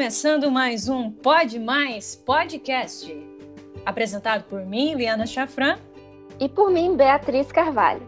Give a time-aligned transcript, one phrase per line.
[0.00, 3.14] começando mais um Pode Mais Podcast,
[3.84, 5.78] apresentado por mim, Liana Chafran,
[6.40, 8.00] e por mim, Beatriz Carvalho,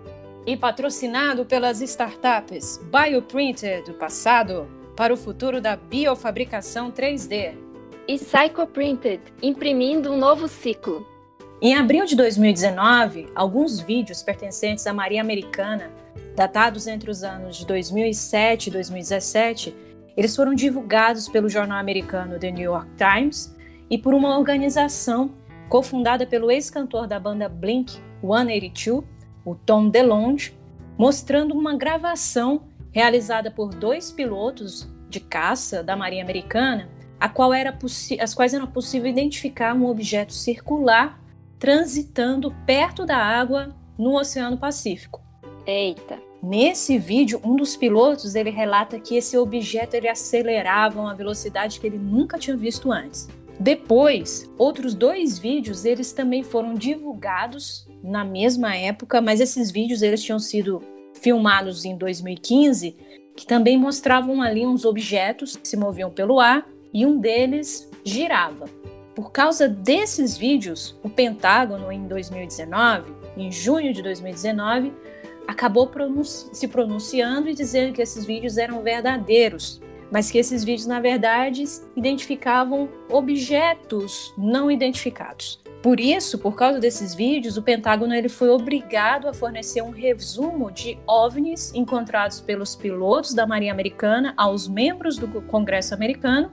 [0.46, 4.66] e patrocinado pelas startups Bioprinter do passado
[4.96, 7.52] para o futuro da biofabricação 3D
[8.08, 11.06] e Psychoprinted, imprimindo um novo ciclo.
[11.60, 15.92] Em abril de 2019, alguns vídeos pertencentes à Maria Americana,
[16.34, 22.50] datados entre os anos de 2007 e 2017, eles foram divulgados pelo jornal americano The
[22.50, 23.54] New York Times
[23.88, 25.34] e por uma organização
[25.68, 29.04] cofundada pelo ex-cantor da banda Blink 182,
[29.44, 30.56] o Tom DeLonge,
[30.98, 37.76] mostrando uma gravação realizada por dois pilotos de caça da Marinha Americana, a qual era
[38.20, 41.20] as quais era possível identificar um objeto circular
[41.58, 45.22] transitando perto da água no Oceano Pacífico.
[45.66, 46.31] Eita!
[46.42, 51.78] Nesse vídeo, um dos pilotos ele relata que esse objeto ele acelerava a uma velocidade
[51.78, 53.28] que ele nunca tinha visto antes.
[53.60, 60.20] Depois, outros dois vídeos eles também foram divulgados na mesma época, mas esses vídeos eles
[60.20, 60.82] tinham sido
[61.14, 62.96] filmados em 2015,
[63.36, 68.64] que também mostravam ali uns objetos que se moviam pelo ar e um deles girava.
[69.14, 74.92] Por causa desses vídeos, o Pentágono em 2019, em junho de 2019,
[75.46, 80.86] acabou pronunci se pronunciando e dizendo que esses vídeos eram verdadeiros, mas que esses vídeos,
[80.86, 81.64] na verdade,
[81.96, 85.62] identificavam objetos não identificados.
[85.82, 90.70] Por isso, por causa desses vídeos, o Pentágono ele foi obrigado a fornecer um resumo
[90.70, 96.52] de OVNIs encontrados pelos pilotos da Marinha Americana aos membros do Congresso americano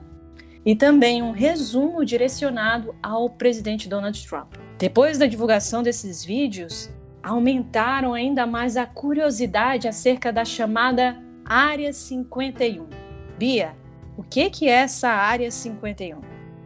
[0.66, 4.54] e também um resumo direcionado ao presidente Donald Trump.
[4.78, 6.90] Depois da divulgação desses vídeos,
[7.22, 12.86] aumentaram ainda mais a curiosidade acerca da chamada Área 51.
[13.38, 13.74] Bia,
[14.16, 16.20] o que, que é essa Área 51?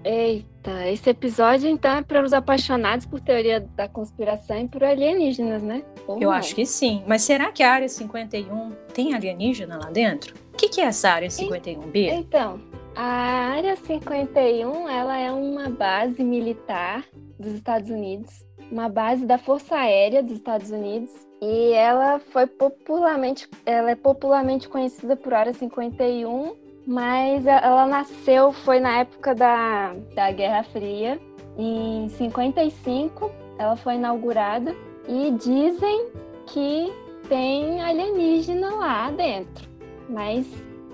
[0.04, 5.62] Eita, esse episódio então é para os apaixonados por teoria da conspiração e por alienígenas,
[5.62, 5.82] né?
[6.06, 6.32] Ou Eu não?
[6.32, 7.02] acho que sim.
[7.06, 10.34] Mas será que a Área 51 tem alienígena lá dentro?
[10.52, 12.14] O que, que é essa Área 51, Bia?
[12.14, 12.60] Então,
[12.94, 17.02] a Área 51 ela é uma base militar
[17.38, 21.08] dos Estados Unidos uma base da Força Aérea dos Estados Unidos
[21.40, 28.80] e ela foi popularmente, ela é popularmente conhecida por Área 51, mas ela nasceu foi
[28.80, 31.20] na época da, da Guerra Fria.
[31.56, 34.74] Em 55 ela foi inaugurada
[35.06, 36.08] e dizem
[36.44, 36.92] que
[37.28, 39.68] tem alienígena lá dentro,
[40.08, 40.48] mas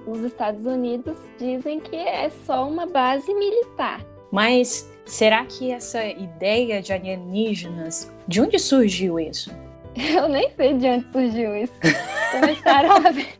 [0.07, 4.05] os Estados Unidos dizem que é só uma base militar.
[4.31, 9.51] Mas será que essa ideia de alienígenas, de onde surgiu isso?
[9.95, 11.75] Eu nem sei de onde surgiu isso.
[12.31, 13.35] Começaram a ver.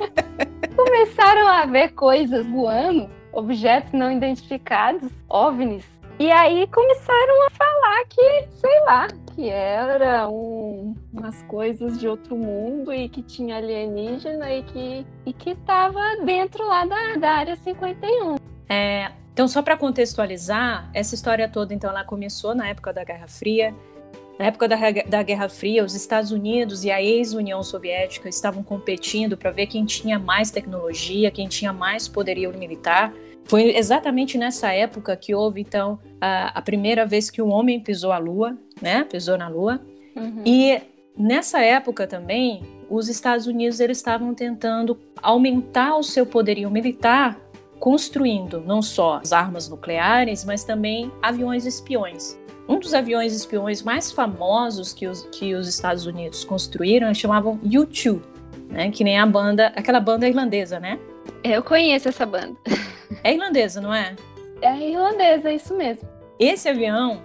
[0.74, 5.84] Começaram a ver coisas voando, objetos não identificados, OVNIs.
[6.18, 12.36] E aí começaram a falar que, sei lá, que era um, umas coisas de outro
[12.36, 17.56] mundo e que tinha alienígena e que e que estava dentro lá da, da área
[17.56, 18.36] 51.
[18.68, 23.26] É, então, só para contextualizar, essa história toda, então, ela começou na época da Guerra
[23.26, 23.74] Fria.
[24.38, 24.76] Na época da,
[25.08, 29.84] da Guerra Fria, os Estados Unidos e a ex-União Soviética estavam competindo para ver quem
[29.84, 33.12] tinha mais tecnologia, quem tinha mais poderio militar.
[33.44, 38.12] Foi exatamente nessa época que houve, então, a, a primeira vez que um homem pisou
[38.12, 39.02] a Lua, né?
[39.02, 39.80] Pisou na Lua.
[40.14, 40.42] Uhum.
[40.46, 40.80] E
[41.18, 47.43] nessa época também, os Estados Unidos eles estavam tentando aumentar o seu poderio militar
[47.84, 52.34] construindo não só as armas nucleares, mas também aviões espiões.
[52.66, 58.22] Um dos aviões espiões mais famosos que os, que os Estados Unidos construíram chamavam U-2,
[58.70, 58.90] né?
[58.90, 60.98] Que nem a banda, aquela banda irlandesa, né?
[61.44, 62.56] Eu conheço essa banda.
[63.22, 64.16] É irlandesa, não é?
[64.62, 66.08] É irlandesa, é isso mesmo.
[66.38, 67.20] Esse avião,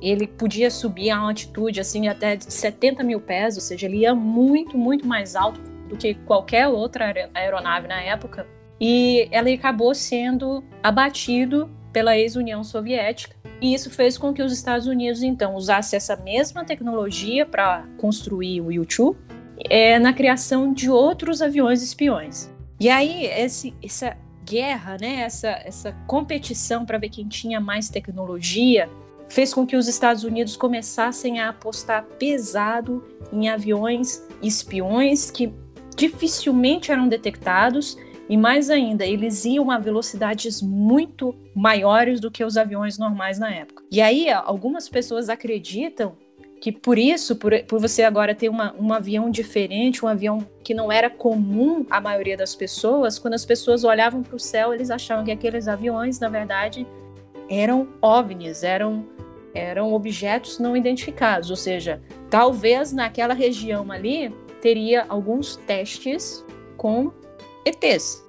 [0.00, 3.98] ele podia subir a uma altitude assim até de 70 mil pés, ou seja, ele
[3.98, 8.46] ia muito, muito mais alto do que qualquer outra aeronave na época
[8.80, 13.36] e ele acabou sendo abatido pela ex-União Soviética.
[13.60, 18.60] E isso fez com que os Estados Unidos, então, usassem essa mesma tecnologia para construir
[18.60, 19.16] o U-2
[19.68, 22.50] é, na criação de outros aviões espiões.
[22.78, 28.88] E aí, esse, essa guerra, né, essa, essa competição para ver quem tinha mais tecnologia,
[29.28, 35.52] fez com que os Estados Unidos começassem a apostar pesado em aviões espiões que
[35.94, 37.96] dificilmente eram detectados
[38.30, 43.52] e mais ainda, eles iam a velocidades muito maiores do que os aviões normais na
[43.52, 43.82] época.
[43.90, 46.12] E aí, algumas pessoas acreditam
[46.60, 50.72] que por isso, por, por você agora ter uma, um avião diferente, um avião que
[50.72, 54.92] não era comum à maioria das pessoas, quando as pessoas olhavam para o céu, eles
[54.92, 56.86] achavam que aqueles aviões, na verdade,
[57.48, 59.06] eram OVNIs, eram,
[59.52, 62.00] eram objetos não identificados, ou seja,
[62.30, 64.32] talvez naquela região ali
[64.62, 66.44] teria alguns testes
[66.76, 67.10] com
[67.64, 68.24] ETs.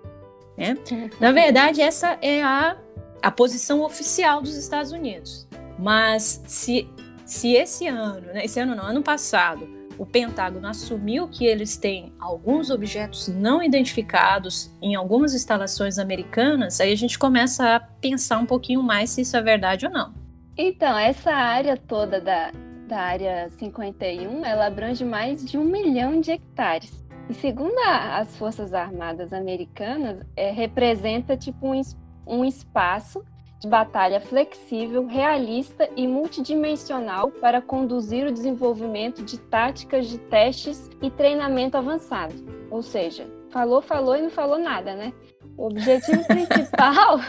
[0.58, 0.78] Né?
[1.20, 2.78] Na verdade, essa é a,
[3.22, 5.48] a posição oficial dos Estados Unidos.
[5.80, 6.88] Mas se
[7.32, 9.66] se esse ano, né, esse ano não, ano passado,
[9.98, 16.92] o Pentágono assumiu que eles têm alguns objetos não identificados em algumas instalações americanas, aí
[16.92, 20.14] a gente começa a pensar um pouquinho mais se isso é verdade ou não.
[20.58, 22.52] Então, essa área toda da,
[22.86, 27.02] da área 51, ela abrange mais de um milhão de hectares.
[27.32, 31.80] E segundo a, as Forças Armadas Americanas, é, representa tipo um,
[32.28, 33.24] um espaço
[33.62, 41.10] de batalha flexível, realista e multidimensional para conduzir o desenvolvimento de táticas de testes e
[41.10, 42.36] treinamento avançado.
[42.70, 45.14] Ou seja, falou, falou e não falou nada, né?
[45.56, 47.22] O objetivo principal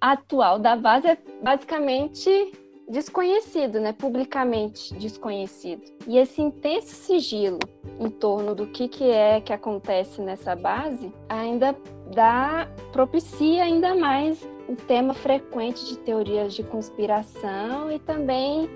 [0.00, 2.52] atual da base é basicamente
[2.90, 3.92] desconhecido, né?
[3.92, 5.82] Publicamente desconhecido.
[6.06, 7.58] E esse intenso sigilo
[7.98, 11.74] em torno do que, que é que acontece nessa base ainda
[12.12, 18.68] dá propicia ainda mais o tema frequente de teorias de conspiração e também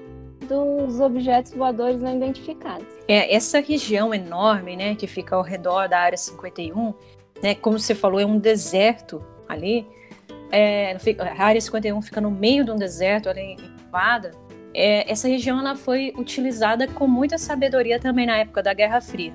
[0.48, 2.86] dos objetos voadores não identificados.
[3.08, 6.94] É, essa região enorme, né, que fica ao redor da área 51,
[7.42, 9.86] né, como você falou, é um deserto ali.
[10.52, 13.56] É, a área 51 fica no meio de um deserto ali
[14.74, 19.32] É, essa região ela foi utilizada com muita sabedoria também na época da Guerra Fria.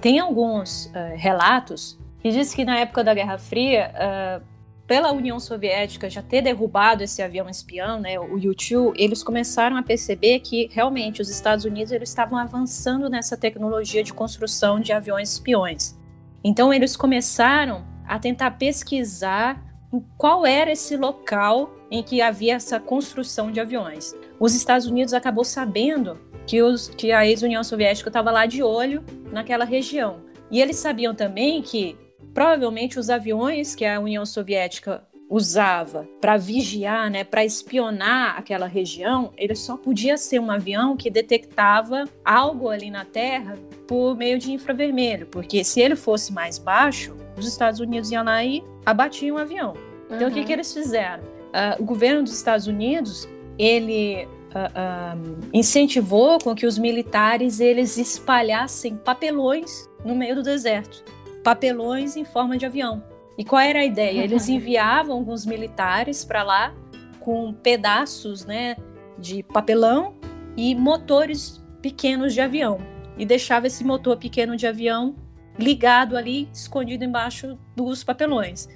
[0.00, 4.44] Tem alguns uh, relatos que diz que na época da Guerra Fria uh,
[4.86, 9.82] pela União Soviética já ter derrubado esse avião espião, né, o U-2, eles começaram a
[9.82, 15.32] perceber que realmente os Estados Unidos eles estavam avançando nessa tecnologia de construção de aviões
[15.32, 15.98] espiões.
[16.44, 23.50] Então eles começaram a tentar pesquisar qual era esse local em que havia essa construção
[23.50, 24.14] de aviões.
[24.40, 29.04] Os Estados Unidos acabou sabendo que, os, que a ex-União Soviética estava lá de olho
[29.30, 30.20] naquela região.
[30.50, 31.96] E eles sabiam também que
[32.34, 35.02] Provavelmente os aviões que a União Soviética
[35.32, 41.08] usava para vigiar, né, para espionar aquela região, ele só podia ser um avião que
[41.08, 43.56] detectava algo ali na Terra
[43.88, 48.44] por meio de infravermelho, porque se ele fosse mais baixo, os Estados Unidos iam lá
[48.44, 49.72] e abatiam o avião.
[50.10, 50.28] Então uhum.
[50.28, 51.24] o que, que eles fizeram?
[51.24, 53.26] Uh, o governo dos Estados Unidos
[53.58, 61.02] ele uh, uh, incentivou com que os militares eles espalhassem papelões no meio do deserto
[61.42, 63.02] papelões em forma de avião.
[63.36, 64.22] E qual era a ideia?
[64.24, 66.74] Eles enviavam alguns militares para lá
[67.20, 68.76] com pedaços né,
[69.18, 70.14] de papelão
[70.56, 72.78] e motores pequenos de avião.
[73.16, 75.14] E deixava esse motor pequeno de avião
[75.58, 78.68] ligado ali, escondido embaixo dos papelões.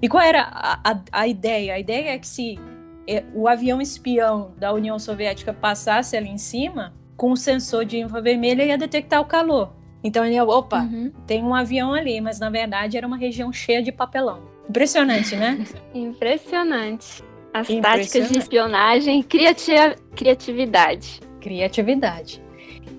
[0.00, 1.74] E qual era a, a, a ideia?
[1.74, 2.58] A ideia é que se
[3.06, 7.98] é, o avião espião da União Soviética passasse ali em cima, com o sensor de
[7.98, 9.72] infravermelho ia detectar o calor.
[10.04, 11.10] Então ele, opa, uhum.
[11.26, 14.42] tem um avião ali, mas na verdade era uma região cheia de papelão.
[14.68, 15.64] Impressionante, né?
[15.94, 17.24] Impressionante.
[17.54, 17.82] As Impressionante.
[17.82, 21.20] táticas de espionagem, criativa, criatividade.
[21.40, 22.42] Criatividade.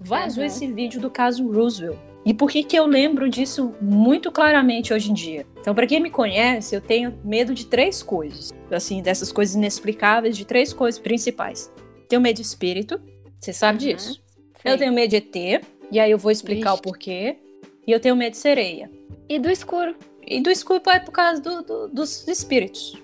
[0.00, 0.46] vazou uhum.
[0.46, 1.98] esse vídeo do caso Roosevelt.
[2.26, 5.46] E por que, que eu lembro disso muito claramente hoje em dia?
[5.60, 10.36] Então, para quem me conhece, eu tenho medo de três coisas, assim, dessas coisas inexplicáveis,
[10.36, 11.70] de três coisas principais
[12.08, 13.00] tenho medo de espírito,
[13.38, 14.22] você sabe uhum, disso.
[14.62, 14.72] Sei.
[14.72, 17.36] Eu tenho medo de ET, e aí eu vou explicar o porquê.
[17.86, 18.90] E eu tenho medo de sereia.
[19.28, 19.94] E do escuro.
[20.26, 22.94] E do escuro é por causa do, do, dos espíritos.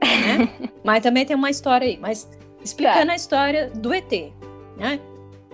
[0.00, 0.70] Né?
[0.84, 1.96] mas também tem uma história aí.
[1.96, 2.28] Mas
[2.62, 3.12] explicando tá.
[3.12, 4.10] a história do ET.
[4.76, 5.00] Né?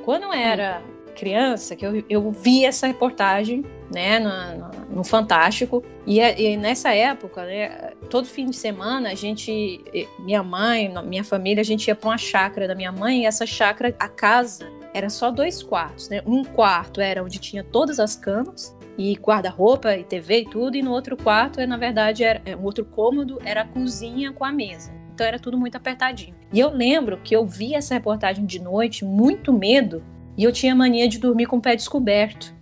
[0.05, 0.83] Quando era
[1.15, 7.45] criança, que eu, eu vi essa reportagem né, no, no, Fantástico, e, e, nessa época,
[7.45, 9.83] né, todo fim de semana, a gente,
[10.19, 13.47] minha mãe, minha família, a gente ia para uma chácara da minha mãe, e essa
[13.47, 16.23] chácara, a casa, era só dois quartos, né?
[16.25, 20.83] Um quarto era onde tinha todas as camas, e guarda-roupa e TV e tudo, e
[20.83, 24.93] no outro quarto, na verdade, era um outro cômodo, era a cozinha com a mesa.
[25.13, 26.35] Então era tudo muito apertadinho.
[26.53, 30.03] E eu lembro que eu vi essa reportagem de noite, muito medo,
[30.37, 32.55] e eu tinha mania de dormir com o pé descoberto.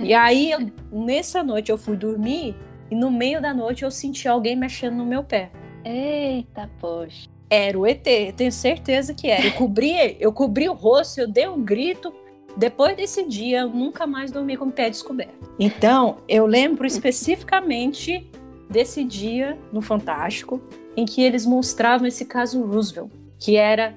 [0.00, 2.54] E aí, eu, nessa noite, eu fui dormir
[2.90, 5.50] e no meio da noite eu senti alguém mexendo no meu pé.
[5.84, 7.28] Eita, poxa.
[7.48, 9.46] Era o ET, tenho certeza que era.
[9.46, 12.12] Eu cobri, eu cobri o rosto, eu dei um grito.
[12.56, 15.34] Depois desse dia, eu nunca mais dormi com o pé descoberto.
[15.58, 18.30] Então, eu lembro especificamente
[18.68, 20.60] desse dia no Fantástico,
[20.96, 23.94] em que eles mostravam esse caso Roosevelt, que era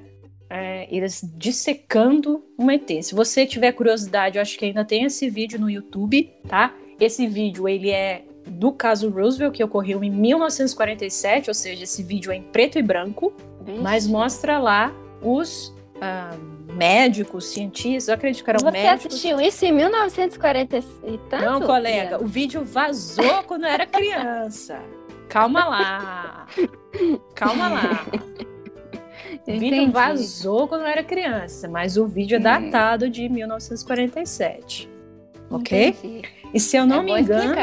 [0.55, 2.89] é, eles dissecando um ET.
[3.03, 6.73] Se você tiver curiosidade, eu acho que ainda tem esse vídeo no YouTube, tá?
[6.97, 12.31] Esse vídeo ele é do caso Roosevelt que ocorreu em 1947, ou seja, esse vídeo
[12.31, 13.33] é em preto e branco,
[13.65, 13.81] Vixe.
[13.81, 19.01] mas mostra lá os uh, médicos, cientistas, eu acredito que eram Você médicos.
[19.01, 21.43] Você assistiu isso em 1940 e tanto?
[21.43, 24.81] Não, colega, o vídeo vazou quando eu era criança.
[25.27, 26.47] Calma lá.
[27.35, 28.05] Calma lá.
[29.47, 32.43] O vídeo vazou quando eu era criança, mas o vídeo é hum.
[32.43, 34.89] datado de 1947.
[35.49, 35.89] Ok?
[35.89, 36.21] Entendi.
[36.53, 37.55] E se eu não é me engano.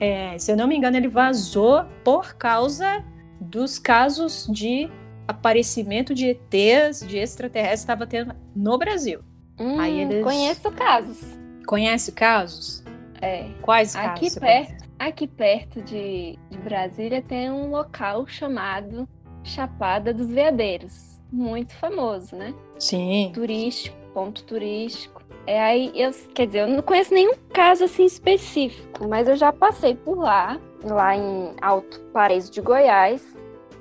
[0.00, 3.02] É, se eu não me engano, ele vazou por causa
[3.40, 4.90] dos casos de
[5.26, 9.20] aparecimento de ETs, de extraterrestres, estava tendo no Brasil.
[9.58, 10.22] Hum, Aí eles...
[10.22, 11.20] Conheço casos.
[11.66, 12.84] Conhece casos?
[13.22, 13.48] É.
[13.62, 14.38] Quais aqui casos?
[14.38, 19.08] Perto, aqui perto de, de Brasília tem um local chamado
[19.44, 21.20] Chapada dos Veadeiros.
[21.30, 22.54] Muito famoso, né?
[22.78, 23.30] Sim.
[23.34, 25.22] Turístico, ponto turístico.
[25.46, 29.52] É aí, eu, quer dizer, eu não conheço nenhum caso assim específico, mas eu já
[29.52, 33.22] passei por lá, lá em Alto Paraíso de Goiás,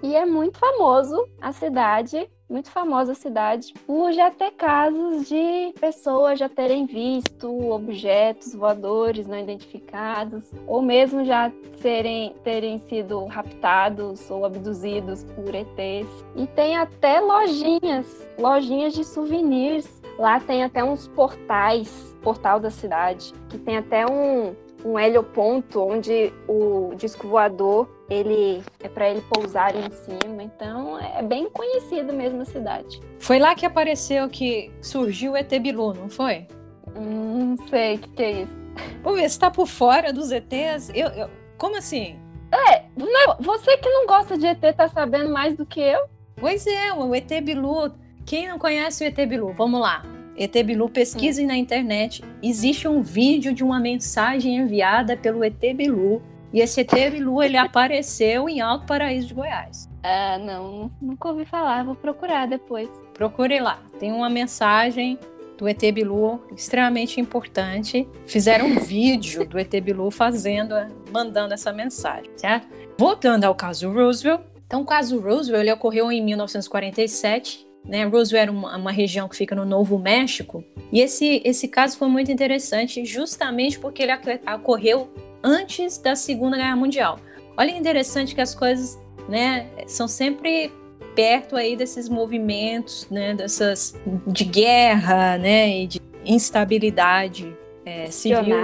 [0.01, 6.39] e é muito famoso a cidade muito famosa cidade por já ter casos de pessoas
[6.39, 14.45] já terem visto objetos voadores não identificados, ou mesmo já serem, terem sido raptados ou
[14.45, 16.09] abduzidos por ETs.
[16.35, 20.01] E tem até lojinhas, lojinhas de souvenirs.
[20.17, 26.33] Lá tem até uns portais, portal da cidade, que tem até um, um helioponto onde
[26.47, 30.43] o disco voador ele é para ele pousar em cima.
[30.43, 32.99] Então é bem conhecido mesmo a cidade.
[33.19, 36.47] Foi lá que apareceu que surgiu o ET Bilu, não foi?
[36.95, 38.63] Hum, não sei o que, que, é isso.
[39.01, 40.89] Pô, você tá por fora dos ETs?
[40.93, 42.19] Eu, eu, como assim?
[42.51, 46.05] É, não, você que não gosta de ET tá sabendo mais do que eu?
[46.35, 47.93] Pois é, o ET Bilu.
[48.25, 49.53] Quem não conhece o ET Bilu?
[49.53, 50.12] Vamos lá.
[50.37, 51.49] ET Bilu, pesquisem hum.
[51.49, 52.23] na internet.
[52.41, 56.21] Existe um vídeo de uma mensagem enviada pelo ET Bilu.
[56.51, 59.89] E esse ET Bilu, ele apareceu em Alto Paraíso de Goiás.
[60.03, 61.83] Ah, não, nunca ouvi falar.
[61.83, 62.89] Vou procurar depois.
[63.13, 63.79] Procure lá.
[63.99, 65.17] Tem uma mensagem
[65.57, 68.07] do ET Bilu extremamente importante.
[68.25, 70.75] Fizeram um vídeo do ET Bilu fazendo,
[71.11, 72.67] mandando essa mensagem, certo?
[72.97, 74.41] Voltando ao caso Roosevelt.
[74.65, 78.05] Então, o caso Roosevelt ele ocorreu em 1947 né?
[78.05, 80.63] Roswell é uma, uma, região que fica no Novo México.
[80.91, 84.11] E esse, esse caso foi muito interessante justamente porque ele
[84.55, 85.09] ocorreu
[85.43, 87.19] antes da Segunda Guerra Mundial.
[87.57, 90.71] Olha que interessante que as coisas né, são sempre
[91.15, 98.55] perto aí desses movimentos, né, dessas de guerra, né, e de instabilidade é, civil.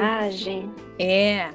[0.97, 1.49] É,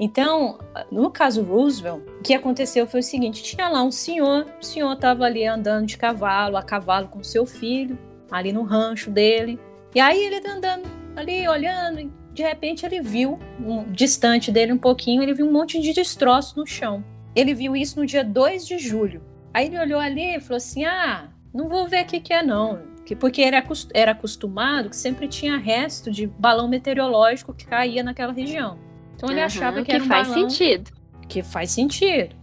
[0.00, 0.58] então,
[0.92, 4.92] no caso Roosevelt, o que aconteceu foi o seguinte: tinha lá um senhor, o senhor
[4.92, 7.98] estava ali andando de cavalo, a cavalo com seu filho,
[8.30, 9.58] ali no rancho dele.
[9.94, 14.72] E aí ele tá andando ali, olhando, e de repente ele viu, um, distante dele
[14.72, 17.02] um pouquinho, ele viu um monte de destroço no chão.
[17.34, 19.22] Ele viu isso no dia 2 de julho.
[19.52, 22.42] Aí ele olhou ali e falou assim: Ah, não vou ver o que, que é
[22.42, 22.86] não.
[23.18, 23.64] Porque era,
[23.94, 28.78] era acostumado que sempre tinha resto de balão meteorológico que caía naquela região.
[29.18, 30.48] Então ele uhum, achava que, que era um faz balão.
[30.48, 30.90] sentido.
[31.28, 32.36] Que faz sentido.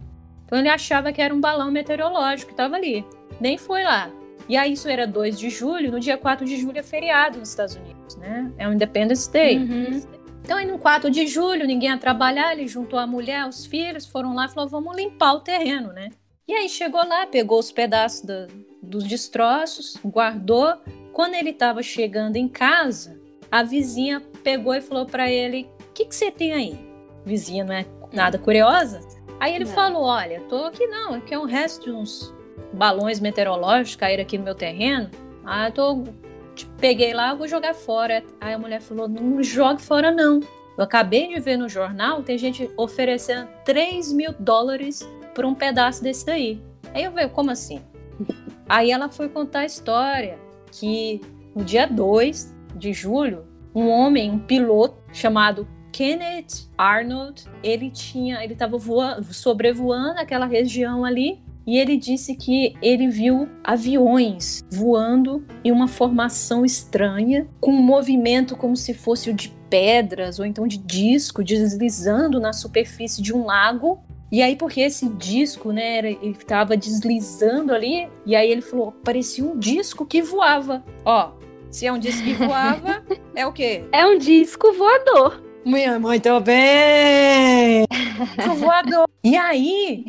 [0.44, 3.02] Então ele achava que era um balão meteorológico que estava ali.
[3.40, 4.10] Nem foi lá.
[4.46, 7.48] E aí isso era 2 de julho, no dia 4 de julho é feriado nos
[7.48, 8.52] Estados Unidos, né?
[8.58, 9.58] É o Independence Day.
[9.58, 10.02] Uhum.
[10.44, 14.06] Então aí no 4 de julho, ninguém ia trabalhar, ele juntou a mulher, os filhos,
[14.06, 16.10] foram lá e falou, vamos limpar o terreno, né?
[16.46, 18.46] E aí chegou lá, pegou os pedaços do,
[18.80, 20.76] dos destroços, guardou.
[21.12, 23.18] Quando ele estava chegando em casa,
[23.50, 26.78] a vizinha pegou e falou para ele: que, que você tem aí?
[27.24, 29.00] Vizinha não é nada curiosa.
[29.40, 29.72] Aí ele Não.
[29.72, 32.34] falou: Olha, tô aqui não, aqui é um resto de uns
[32.72, 35.10] balões meteorológicos caíram aqui no meu terreno.
[35.44, 36.04] Ah, eu tô.
[36.54, 38.22] te Peguei lá, vou jogar fora.
[38.40, 40.40] Aí a mulher falou: Não jogue fora, não.
[40.76, 46.02] Eu acabei de ver no jornal, tem gente oferecendo 3 mil dólares por um pedaço
[46.02, 46.62] desse daí.
[46.92, 47.80] Aí eu vejo, como assim?
[48.68, 50.38] Aí ela foi contar a história
[50.70, 51.22] que
[51.54, 58.52] no dia 2 de julho, um homem, um piloto chamado Kenneth Arnold, ele tinha, ele
[58.52, 58.76] estava
[59.32, 66.66] sobrevoando aquela região ali e ele disse que ele viu aviões voando em uma formação
[66.66, 72.38] estranha, com um movimento como se fosse o de pedras ou então de disco deslizando
[72.38, 73.98] na superfície de um lago.
[74.30, 78.92] E aí, porque esse disco, né, era- ele estava deslizando ali, e aí ele falou:
[78.92, 80.84] parecia um disco que voava.
[81.06, 81.32] Ó,
[81.70, 83.02] se é um disco que voava,
[83.34, 83.84] é o quê?
[83.92, 85.45] É um disco voador.
[85.66, 87.84] Muito, muito bem!
[88.36, 89.08] Disco voador.
[89.24, 90.04] E aí,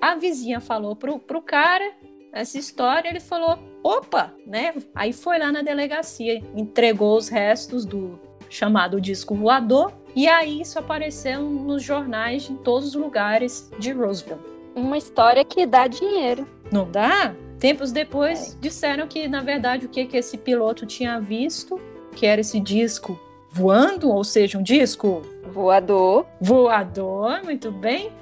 [0.00, 1.90] a vizinha falou pro, pro cara
[2.32, 4.72] essa história, ele falou: opa, né?
[4.94, 10.78] Aí foi lá na delegacia, entregou os restos do chamado disco voador, e aí isso
[10.78, 14.38] apareceu nos jornais em todos os lugares de Roseville.
[14.76, 16.46] Uma história que dá dinheiro.
[16.70, 17.34] Não dá?
[17.58, 21.80] Tempos depois disseram que, na verdade, o que, que esse piloto tinha visto,
[22.14, 23.18] que era esse disco
[23.50, 26.26] voando, ou seja, um disco Voador.
[26.40, 28.12] voador, muito bem.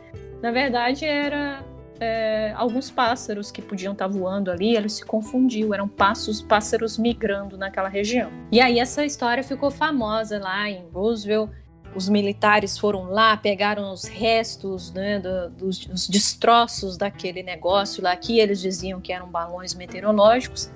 [0.40, 1.62] Na verdade, era
[2.00, 7.58] é, alguns pássaros que podiam estar voando ali, ele se confundiu, eram passos, pássaros migrando
[7.58, 8.30] naquela região.
[8.50, 11.50] E aí essa história ficou famosa lá em Roosevelt.
[11.94, 18.14] Os militares foram lá, pegaram os restos, né, do- dos, dos destroços daquele negócio lá,
[18.14, 20.70] que eles diziam que eram balões meteorológicos,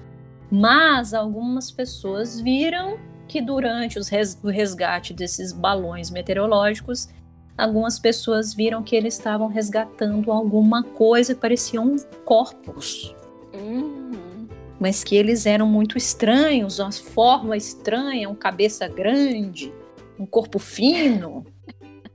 [0.51, 2.99] mas algumas pessoas viram
[3.29, 7.09] que durante res- o resgate desses balões meteorológicos,
[7.57, 13.15] algumas pessoas viram que eles estavam resgatando alguma coisa, pareciam corpos,
[13.55, 14.47] Hum.
[14.81, 19.73] mas que eles eram muito estranhos, uma forma estranha, um cabeça grande,
[20.19, 21.45] um corpo fino,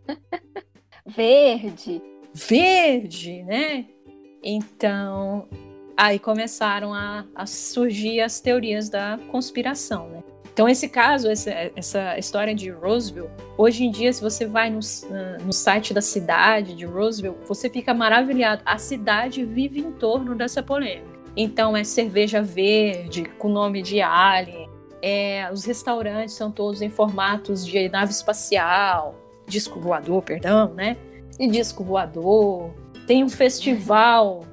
[1.06, 2.02] Verde.
[2.34, 3.86] verde, né?
[4.44, 5.48] Então,
[5.96, 10.24] aí começaram a, a surgir as teorias da conspiração, né?
[10.58, 14.80] Então, esse caso, essa, essa história de Roseville, hoje em dia, se você vai no,
[15.46, 18.64] no site da cidade de Roseville, você fica maravilhado.
[18.66, 21.20] A cidade vive em torno dessa polêmica.
[21.36, 24.68] Então, é cerveja verde, com nome de alien,
[25.00, 29.14] é, os restaurantes são todos em formatos de nave espacial,
[29.46, 30.98] disco voador, perdão, né?
[31.40, 32.74] E disco voador.
[33.06, 34.44] Tem um festival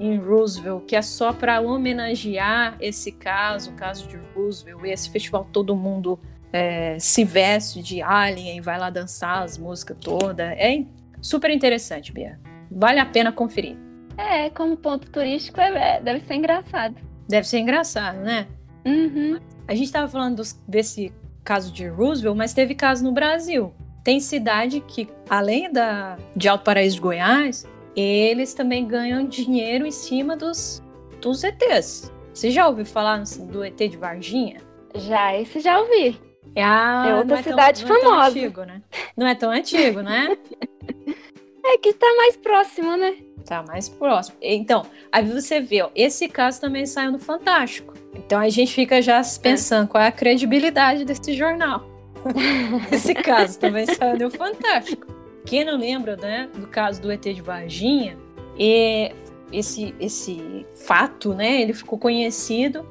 [0.00, 4.84] em Roosevelt que é só para homenagear esse caso, o caso de Roosevelt.
[4.84, 6.18] E esse festival todo mundo
[6.52, 10.46] é, se veste de alien e vai lá dançar as músicas todas.
[10.58, 10.84] É
[11.20, 12.38] super interessante, Bia.
[12.70, 13.76] Vale a pena conferir.
[14.16, 16.96] É, como ponto turístico, é- é- deve ser engraçado.
[17.28, 18.46] Deve ser engraçado, né?
[18.84, 19.38] Uhum.
[19.66, 21.12] A gente estava falando dos- desse
[21.44, 23.72] caso de Roosevelt, mas teve caso no Brasil.
[24.04, 27.64] Tem cidade que, além da, de Alto Paraíso de Goiás,
[27.96, 30.82] eles também ganham dinheiro em cima dos,
[31.20, 32.12] dos ETs.
[32.32, 34.60] Você já ouviu falar do ET de Varginha?
[34.94, 36.18] Já, esse já ouvi.
[36.54, 38.28] É, a- É outra não tão- cidade não é tão famosa.
[38.38, 38.82] antigo, né?
[39.16, 40.36] Não é tão antigo, né?
[41.64, 43.14] É que tá mais próximo, né?
[43.46, 44.36] Tá mais próximo.
[44.42, 47.94] Então, aí você vê, ó, esse caso também saiu no Fantástico.
[48.14, 51.86] Então a gente fica já pensando qual é a credibilidade desse jornal.
[52.90, 55.06] esse caso também saiu no Fantástico.
[55.44, 58.16] Quem não lembra, né, do caso do ET de Varginha,
[58.58, 59.14] é,
[59.52, 62.86] esse, esse fato, né, ele ficou conhecido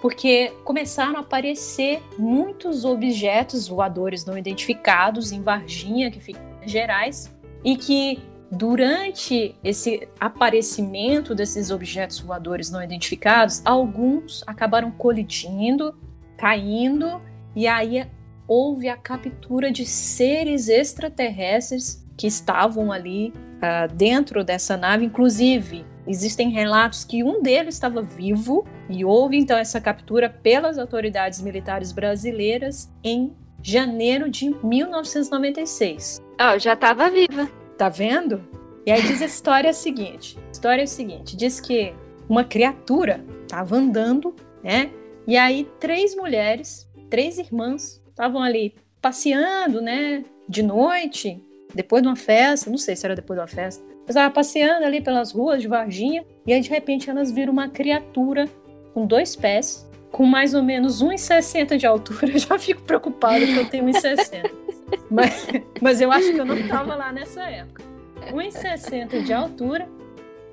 [0.00, 6.70] porque começaram a aparecer muitos objetos voadores não identificados em Varginha, que fica em Minas
[6.70, 15.94] Gerais, e que durante esse aparecimento desses objetos voadores não identificados, alguns acabaram colidindo,
[16.36, 17.22] caindo,
[17.56, 18.06] e aí
[18.46, 25.04] houve a captura de seres extraterrestres que estavam ali ah, dentro dessa nave.
[25.04, 31.40] Inclusive, existem relatos que um deles estava vivo, e houve então essa captura pelas autoridades
[31.40, 36.22] militares brasileiras em janeiro de 1996.
[36.40, 37.48] Ó, eu já tava viva.
[37.78, 38.44] Tá vendo?
[38.86, 40.38] E aí diz a história seguinte.
[40.48, 41.94] A história é a seguinte, diz que
[42.28, 44.90] uma criatura estava andando, né?
[45.26, 50.24] E aí três mulheres, três irmãs, estavam ali passeando, né?
[50.48, 51.42] De noite,
[51.74, 53.84] depois de uma festa, não sei se era depois de uma festa.
[54.06, 57.68] Mas estavam passeando ali pelas ruas de Varginha e aí de repente elas viram uma
[57.68, 58.48] criatura
[58.92, 62.30] com dois pés, com mais ou menos 1,60 de altura.
[62.32, 64.50] Eu já fico preocupada porque eu tenho 1,60.
[65.10, 65.46] Mas,
[65.80, 67.82] mas eu acho que eu não estava lá nessa época.
[68.30, 69.88] 1,60 de altura,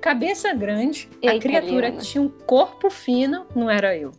[0.00, 4.10] cabeça grande, a criatura que tinha um corpo fino, não era eu.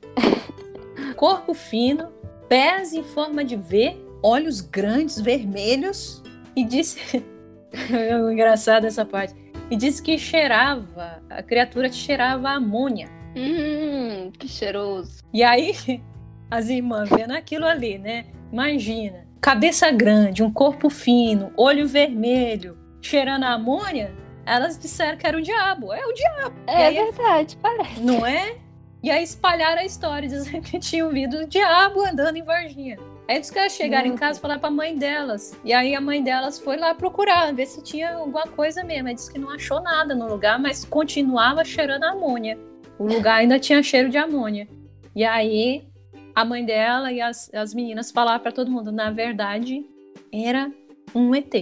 [1.17, 2.09] corpo fino,
[2.53, 6.21] pés em forma de V, olhos grandes, vermelhos,
[6.55, 7.25] e disse.
[8.31, 9.33] engraçado essa parte.
[9.71, 13.09] E disse que cheirava, a criatura cheirava a amônia.
[13.35, 15.23] Hum, que cheiroso.
[15.33, 15.73] E aí,
[16.51, 18.25] as irmãs vendo aquilo ali, né?
[18.51, 24.13] Imagina, cabeça grande, um corpo fino, olho vermelho, cheirando a amônia,
[24.45, 25.91] elas disseram que era o diabo.
[25.91, 27.99] É o diabo, É aí- verdade, parece.
[27.99, 28.57] não é?
[29.03, 32.97] E aí espalharam a história, dizendo que tinham visto o diabo andando em Varginha.
[33.27, 35.59] Aí que elas chegaram em casa e falaram pra mãe delas.
[35.63, 39.09] E aí a mãe delas foi lá procurar, ver se tinha alguma coisa mesmo.
[39.09, 42.57] Aí disse que não achou nada no lugar, mas continuava cheirando amônia.
[42.97, 44.69] O lugar ainda tinha cheiro de amônia.
[45.13, 45.85] E aí
[46.33, 49.85] a mãe dela e as, as meninas falaram pra todo mundo, na verdade,
[50.31, 50.71] era
[51.13, 51.53] um ET.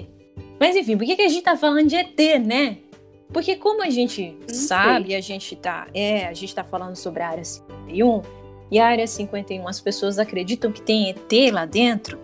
[0.60, 2.78] Mas enfim, por que, que a gente tá falando de ET, né?
[3.34, 7.24] Porque como a gente Não sabe, a gente tá, é, a gente tá falando sobre
[7.24, 8.22] a área 51,
[8.70, 12.20] e a área 51 as pessoas acreditam que tem ET lá dentro.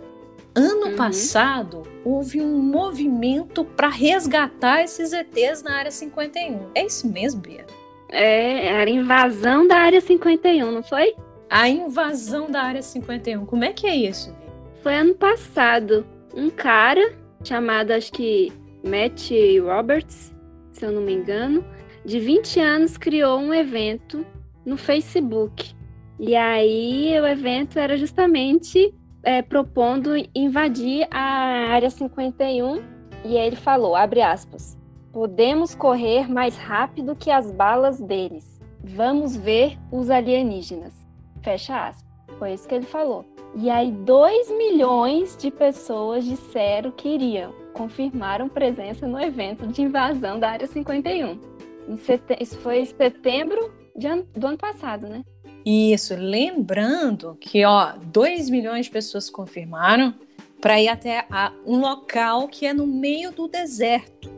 [0.56, 0.96] Ano Uhum.
[0.96, 6.72] passado houve um movimento para resgatar esses ETs na área 51.
[6.74, 7.66] É isso mesmo, Bia?
[8.10, 11.14] É, era invasão da área 51, não foi?
[11.50, 13.46] A invasão da área 51.
[13.46, 14.36] Como é que é isso?
[14.82, 16.06] Foi ano passado.
[16.36, 18.52] Um cara chamado, acho que
[18.84, 19.30] Matt
[19.64, 20.34] Roberts,
[20.78, 21.66] se eu não me engano,
[22.06, 24.26] de 20 anos, criou um evento
[24.64, 25.76] no Facebook.
[26.20, 32.82] E aí o evento era justamente é, propondo invadir a área 51.
[33.26, 34.78] E ele falou, abre aspas,
[35.12, 38.60] podemos correr mais rápido que as balas deles.
[38.84, 41.08] Vamos ver os alienígenas.
[41.42, 42.08] Fecha aspas.
[42.38, 43.26] Foi isso que ele falou.
[43.56, 50.40] E aí, 2 milhões de pessoas disseram que iriam, confirmaram presença no evento de invasão
[50.40, 51.40] da Área 51.
[51.88, 53.72] Em sete- Isso foi em setembro
[54.04, 55.24] ano- do ano passado, né?
[55.66, 60.14] Isso, lembrando que, ó, 2 milhões de pessoas confirmaram
[60.60, 64.30] para ir até a- um local que é no meio do deserto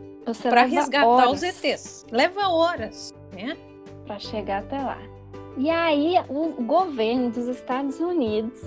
[0.43, 2.05] para resgatar horas os ETs.
[2.11, 3.55] Leva horas, né?
[4.05, 4.97] para chegar até lá.
[5.55, 8.59] E aí, o governo dos Estados Unidos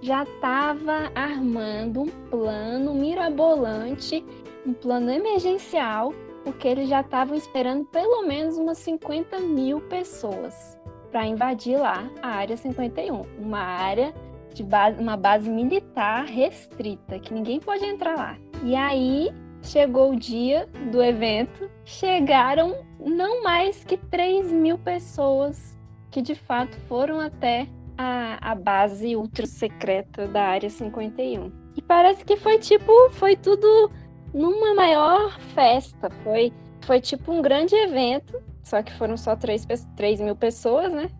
[0.00, 4.24] já estava armando um plano mirabolante,
[4.66, 6.12] um plano emergencial,
[6.44, 10.78] porque eles já estavam esperando pelo menos umas 50 mil pessoas
[11.10, 14.14] para invadir lá a área 51, uma área
[14.54, 18.38] de base, uma base militar restrita, que ninguém pode entrar lá.
[18.62, 19.30] E aí
[19.62, 25.78] chegou o dia do evento, chegaram não mais que 3 mil pessoas
[26.10, 27.66] que de fato foram até
[27.98, 31.50] a, a base ultra secreta da área 51.
[31.76, 33.90] E parece que foi tipo, foi tudo
[34.32, 36.08] numa maior festa.
[36.22, 41.10] Foi, foi tipo um grande evento, só que foram só 3, 3 mil pessoas, né?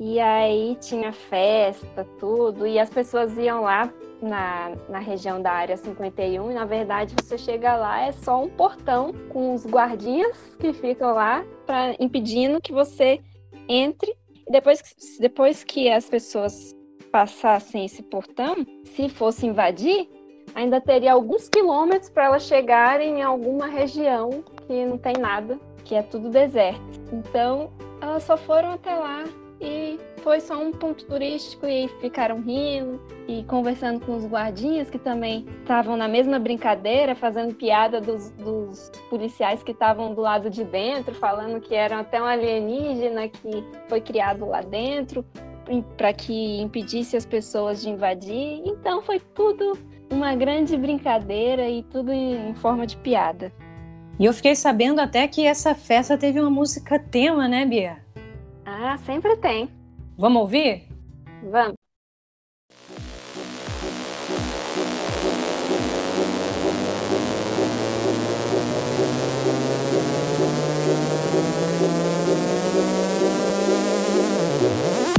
[0.00, 5.76] E aí tinha festa, tudo, e as pessoas iam lá na, na região da área
[5.76, 10.72] 51, e na verdade você chega lá, é só um portão com os guardinhas que
[10.72, 13.20] ficam lá para impedindo que você
[13.68, 14.16] entre.
[14.50, 16.74] Depois, que- depois que as pessoas
[17.12, 20.08] passassem esse portão, se fosse invadir,
[20.54, 25.94] ainda teria alguns quilômetros para elas chegarem em alguma região que não tem nada, que
[25.94, 27.00] é tudo deserto.
[27.12, 29.24] Então, elas só foram até lá
[29.60, 34.98] e foi só um ponto turístico e ficaram rindo e conversando com os guardinhas que
[34.98, 40.64] também estavam na mesma brincadeira, fazendo piada dos, dos policiais que estavam do lado de
[40.64, 45.24] dentro, falando que eram até um alienígena que foi criado lá dentro
[45.96, 48.62] para que impedisse as pessoas de invadir.
[48.64, 49.78] Então foi tudo
[50.10, 53.52] uma grande brincadeira e tudo em forma de piada.
[54.18, 57.98] E eu fiquei sabendo até que essa festa teve uma música tema, né, Bia?
[58.80, 59.68] Ah, sempre tem.
[60.16, 60.86] Vamos ouvir?
[61.50, 61.74] Vamos.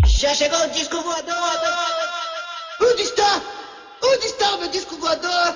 [0.08, 1.36] Já chegou o disco voador!
[2.82, 3.42] Onde está?
[4.02, 5.56] Onde está o meu disco voador?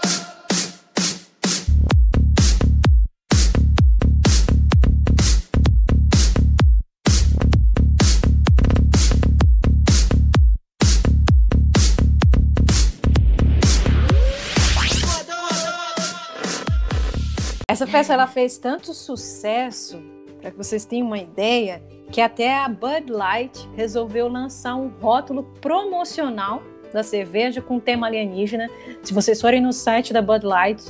[17.93, 20.01] Festa ela fez tanto sucesso,
[20.41, 21.79] para que vocês tenham uma ideia,
[22.11, 28.67] que até a Bud Light resolveu lançar um rótulo promocional da cerveja com tema alienígena.
[29.03, 30.83] Se vocês forem no site da Bud Light,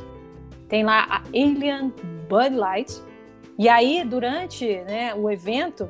[0.70, 1.94] tem lá a Alien
[2.30, 3.02] Bud Light.
[3.60, 5.90] E aí, durante né, o evento,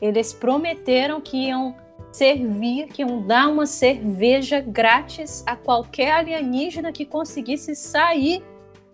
[0.00, 1.76] eles prometeram que iam
[2.10, 8.42] servir, que iam dar uma cerveja grátis a qualquer alienígena que conseguisse sair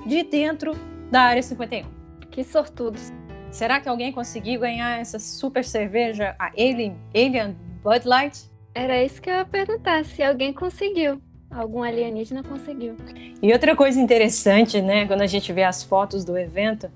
[0.04, 0.74] de dentro
[1.11, 1.87] da Área 51.
[2.31, 3.12] Que sortudos.
[3.51, 8.49] Será que alguém conseguiu ganhar essa super cerveja, a Alien, Alien Bud Light?
[8.73, 11.20] Era isso que eu ia perguntar, se alguém conseguiu.
[11.51, 12.94] Algum alienígena conseguiu.
[13.42, 16.88] E outra coisa interessante, né, quando a gente vê as fotos do evento,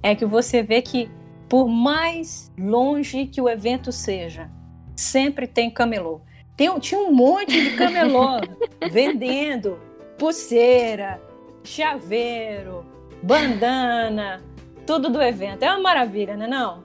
[0.00, 1.10] é que você vê que
[1.48, 4.48] por mais longe que o evento seja,
[4.94, 6.20] sempre tem camelô.
[6.56, 8.40] Tem, tinha um monte de camelô
[8.92, 9.76] vendendo
[10.16, 11.20] pulseira,
[11.64, 12.86] chaveiro,
[13.26, 14.40] bandana,
[14.86, 15.64] tudo do evento.
[15.64, 16.84] É uma maravilha, né não?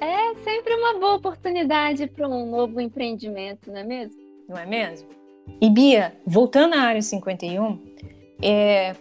[0.00, 4.20] É sempre uma boa oportunidade para um novo empreendimento, não é mesmo?
[4.48, 5.08] Não é mesmo?
[5.60, 7.78] E Bia, voltando à área 51,
[8.42, 8.96] é,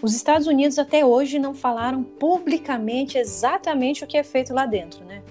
[0.00, 5.04] os Estados Unidos até hoje não falaram publicamente exatamente o que é feito lá dentro,
[5.04, 5.22] né?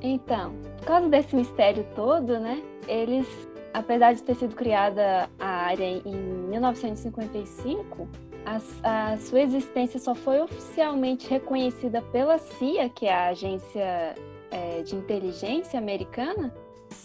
[0.00, 2.62] Então, por causa desse mistério todo, né?
[2.88, 3.26] Eles,
[3.74, 6.16] apesar de ter sido criada a área em
[6.48, 8.08] 1955,
[8.48, 14.14] a, a, sua existência só foi oficialmente reconhecida pela CIA, que é a agência
[14.50, 16.54] é, de inteligência americana,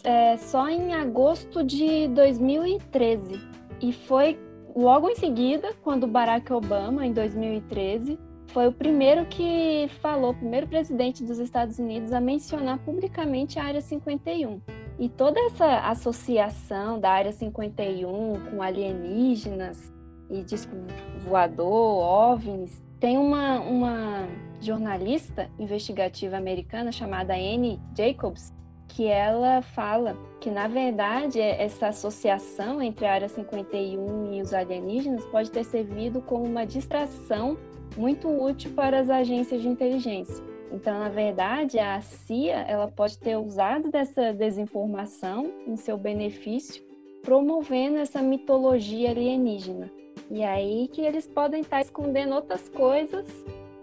[0.04, 3.42] é, só em agosto de 2013.
[3.82, 4.40] E foi
[4.74, 10.68] logo em seguida, quando Barack Obama, em 2013, foi o primeiro que falou, o primeiro
[10.68, 14.62] presidente dos Estados Unidos a mencionar publicamente a Área 51.
[15.00, 19.93] E toda essa associação da Área 51 com alienígenas
[20.34, 20.76] e disco
[21.20, 24.28] voador, OVNIs, tem uma, uma
[24.60, 28.54] jornalista investigativa americana chamada Anne Jacobs,
[28.88, 35.26] que ela fala que, na verdade, essa associação entre a Área 51 e os alienígenas
[35.26, 37.58] pode ter servido como uma distração
[37.98, 40.44] muito útil para as agências de inteligência.
[40.72, 46.84] Então, na verdade, a CIA ela pode ter usado dessa desinformação em seu benefício,
[47.22, 49.92] promovendo essa mitologia alienígena.
[50.30, 53.26] E aí que eles podem estar escondendo outras coisas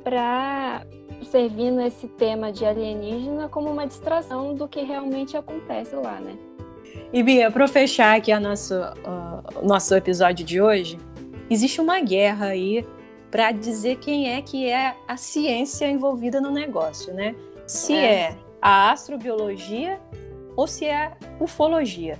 [0.03, 0.85] para
[1.24, 6.37] servindo esse tema de alienígena como uma distração do que realmente acontece lá, né?
[7.12, 10.98] E Bia, para fechar aqui o nosso, uh, nosso episódio de hoje,
[11.48, 12.87] existe uma guerra aí
[13.31, 17.35] para dizer quem é que é a ciência envolvida no negócio, né?
[17.66, 20.00] Se é, é a astrobiologia
[20.57, 22.18] ou se é a ufologia.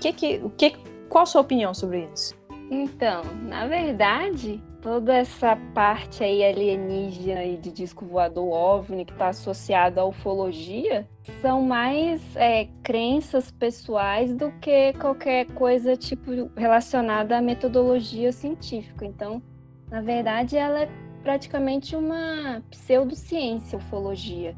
[0.00, 0.76] Que que, que,
[1.08, 2.35] qual a sua opinião sobre isso?
[2.70, 9.28] Então, na verdade, toda essa parte aí alienígena e de disco voador OVNI que está
[9.28, 11.08] associado à ufologia
[11.40, 19.04] são mais é, crenças pessoais do que qualquer coisa tipo relacionada à metodologia científica.
[19.04, 19.40] Então,
[19.88, 20.88] na verdade, ela é
[21.22, 24.56] praticamente uma pseudociência, ufologia.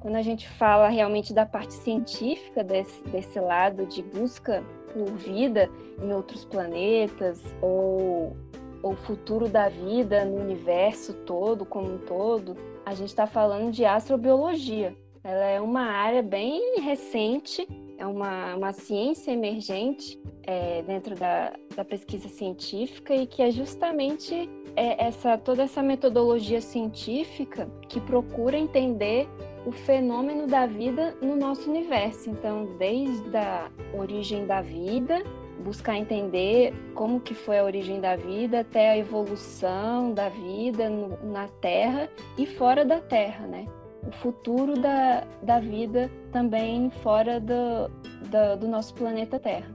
[0.00, 5.68] Quando a gente fala realmente da parte científica desse, desse lado de busca por vida
[6.02, 8.36] em outros planetas ou
[8.82, 13.84] o futuro da vida no universo todo como um todo, a gente está falando de
[13.84, 14.96] astrobiologia.
[15.22, 21.84] Ela é uma área bem recente, é uma, uma ciência emergente é, dentro da, da
[21.84, 29.28] pesquisa científica e que é justamente é essa toda essa metodologia científica que procura entender
[29.64, 32.30] o fenômeno da vida no nosso universo.
[32.30, 35.22] Então, desde a origem da vida,
[35.62, 41.18] buscar entender como que foi a origem da vida até a evolução da vida no,
[41.30, 43.66] na Terra e fora da Terra, né?
[44.06, 47.88] O futuro da, da vida também fora do,
[48.28, 49.68] do, do nosso planeta Terra.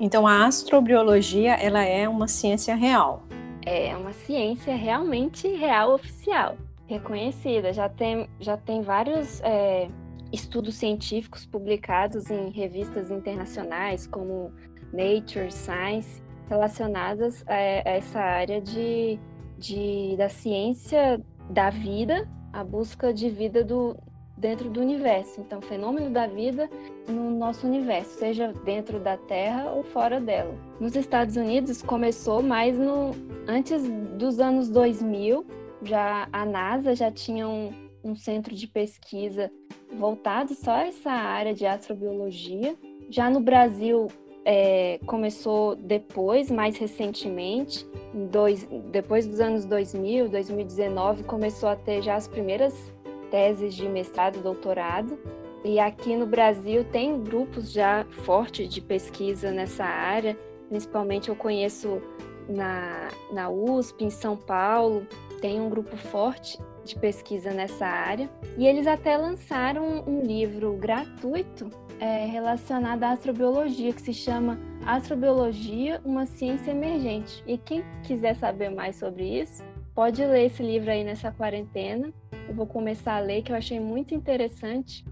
[0.00, 3.22] Então, a astrobiologia ela é uma ciência real.
[3.64, 7.72] É uma ciência realmente real oficial reconhecida.
[7.72, 9.88] Já tem, já tem vários é,
[10.32, 14.52] estudos científicos publicados em revistas internacionais, como
[14.92, 19.18] Nature, Science, relacionadas a, a essa área de,
[19.58, 21.20] de, da ciência
[21.50, 23.96] da vida, a busca de vida do,
[24.36, 25.40] dentro do universo.
[25.40, 26.68] Então, fenômeno da vida
[27.08, 30.54] no nosso universo, seja dentro da Terra ou fora dela.
[30.80, 33.12] Nos Estados Unidos começou mais no
[33.46, 33.82] antes
[34.18, 35.46] dos anos 2000,
[35.82, 39.50] já a NASA já tinha um, um centro de pesquisa
[39.98, 42.76] voltado só a essa área de astrobiologia.
[43.10, 44.08] Já no Brasil
[44.44, 47.86] é, começou depois, mais recentemente,
[48.30, 52.92] dois, depois dos anos 2000, 2019, começou a ter já as primeiras
[53.30, 55.18] teses de mestrado e doutorado.
[55.64, 62.00] E aqui no Brasil tem grupos já fortes de pesquisa nessa área, principalmente eu conheço
[62.48, 65.04] na, na USP, em São Paulo,
[65.46, 68.28] tem um grupo forte de pesquisa nessa área
[68.58, 76.00] e eles até lançaram um livro gratuito é, relacionado à astrobiologia que se chama Astrobiologia,
[76.04, 77.44] uma ciência emergente.
[77.46, 79.62] E quem quiser saber mais sobre isso,
[79.94, 82.12] pode ler esse livro aí nessa quarentena.
[82.48, 85.04] Eu vou começar a ler, que eu achei muito interessante.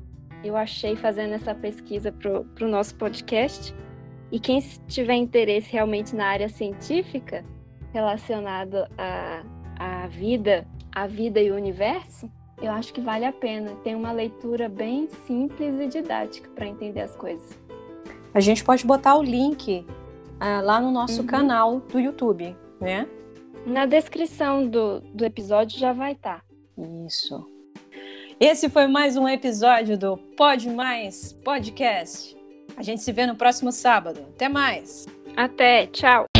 [0.43, 3.73] Eu achei fazendo essa pesquisa para o nosso podcast.
[4.33, 7.45] E quem tiver interesse realmente na área científica
[7.93, 9.45] relacionado à,
[9.85, 12.31] à vida, à vida e o universo,
[12.63, 13.73] eu acho que vale a pena.
[13.83, 17.59] Tem uma leitura bem simples e didática para entender as coisas.
[18.33, 21.27] A gente pode botar o link uh, lá no nosso uhum.
[21.27, 23.07] canal do YouTube, né?
[23.67, 26.41] Na descrição do, do episódio já vai estar.
[26.41, 26.45] Tá.
[27.07, 27.47] Isso.
[28.41, 32.37] Esse foi mais um episódio do Pode Mais Podcast.
[32.77, 34.21] A gente se vê no próximo sábado.
[34.35, 35.07] Até mais.
[35.37, 35.87] Até.
[35.87, 36.34] Tchau.